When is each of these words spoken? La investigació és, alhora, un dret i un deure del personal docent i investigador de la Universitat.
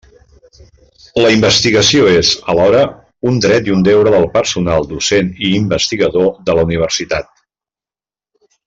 La 1.23 1.29
investigació 1.33 2.07
és, 2.13 2.31
alhora, 2.53 2.81
un 3.33 3.37
dret 3.47 3.69
i 3.71 3.75
un 3.77 3.85
deure 3.91 4.15
del 4.17 4.27
personal 4.39 4.91
docent 4.95 5.33
i 5.51 5.55
investigador 5.61 6.31
de 6.51 6.61
la 6.61 6.69
Universitat. 6.71 7.31